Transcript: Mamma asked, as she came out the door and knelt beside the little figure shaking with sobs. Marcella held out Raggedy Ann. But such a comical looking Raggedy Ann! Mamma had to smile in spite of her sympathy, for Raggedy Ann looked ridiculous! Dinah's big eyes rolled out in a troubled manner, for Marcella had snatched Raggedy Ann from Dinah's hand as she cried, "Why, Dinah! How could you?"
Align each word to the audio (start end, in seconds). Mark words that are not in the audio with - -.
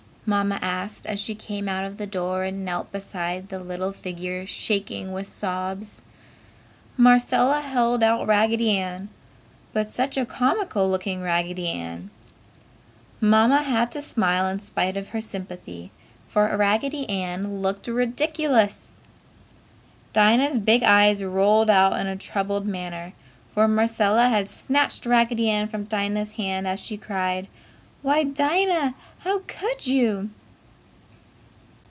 Mamma 0.23 0.59
asked, 0.61 1.07
as 1.07 1.19
she 1.19 1.33
came 1.35 1.67
out 1.67 1.97
the 1.97 2.05
door 2.07 2.43
and 2.45 2.63
knelt 2.63 2.89
beside 2.93 3.49
the 3.49 3.59
little 3.59 3.91
figure 3.91 4.45
shaking 4.45 5.11
with 5.11 5.25
sobs. 5.27 6.01
Marcella 6.95 7.59
held 7.59 8.01
out 8.01 8.27
Raggedy 8.27 8.77
Ann. 8.77 9.09
But 9.73 9.89
such 9.89 10.15
a 10.15 10.25
comical 10.25 10.89
looking 10.89 11.21
Raggedy 11.21 11.67
Ann! 11.67 12.11
Mamma 13.19 13.63
had 13.63 13.91
to 13.93 14.01
smile 14.01 14.47
in 14.47 14.59
spite 14.59 14.95
of 14.95 15.09
her 15.09 15.19
sympathy, 15.21 15.91
for 16.27 16.55
Raggedy 16.55 17.09
Ann 17.09 17.61
looked 17.61 17.87
ridiculous! 17.87 18.95
Dinah's 20.13 20.59
big 20.59 20.81
eyes 20.83 21.21
rolled 21.21 21.69
out 21.69 21.99
in 21.99 22.07
a 22.07 22.15
troubled 22.15 22.65
manner, 22.67 23.11
for 23.49 23.67
Marcella 23.67 24.29
had 24.29 24.47
snatched 24.47 25.05
Raggedy 25.05 25.49
Ann 25.49 25.67
from 25.67 25.83
Dinah's 25.83 26.33
hand 26.33 26.67
as 26.69 26.79
she 26.79 26.95
cried, 26.95 27.47
"Why, 28.01 28.23
Dinah! 28.23 28.95
How 29.19 29.41
could 29.45 29.85
you?" 29.85 30.31